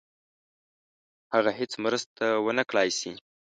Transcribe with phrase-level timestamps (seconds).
[1.33, 3.11] هغه هیڅ مرسته ونه کړای سي.